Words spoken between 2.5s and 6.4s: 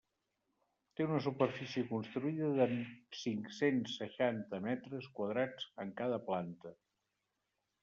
de cinc-cents seixanta metres quadrats en cada